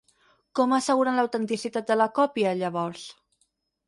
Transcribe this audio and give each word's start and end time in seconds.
Com 0.59 0.71
asseguren 0.77 1.19
l'autenticitat 1.19 1.91
de 1.91 1.97
la 2.01 2.07
còpia, 2.21 2.55
llavors? 2.63 3.05